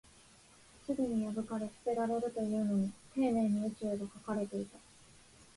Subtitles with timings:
[0.83, 4.79] すぐに破かれ、捨てられるというのに、丁寧に宇宙が描かれていた